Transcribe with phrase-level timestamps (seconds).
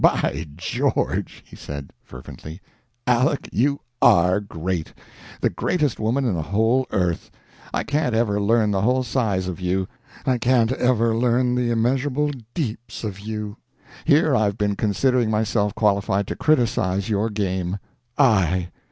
[0.01, 2.59] "By George!" he said, fervently,
[3.05, 4.87] "Aleck, you _are _great
[5.41, 7.29] the greatest woman in the whole earth!
[7.71, 9.87] I can't ever learn the whole size of you.
[10.25, 13.57] I can't ever learn the immeasurable deeps of you.
[14.03, 17.77] Here I've been considering myself qualified to criticize your game.
[18.17, 18.69] _I!